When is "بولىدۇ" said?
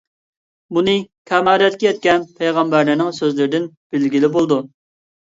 4.39-4.65